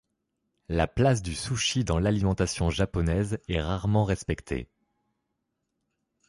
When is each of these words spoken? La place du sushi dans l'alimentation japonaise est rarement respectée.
La 0.67 0.87
place 0.87 1.21
du 1.21 1.35
sushi 1.35 1.83
dans 1.83 1.99
l'alimentation 1.99 2.71
japonaise 2.71 3.37
est 3.47 3.61
rarement 3.61 4.03
respectée. 4.03 4.67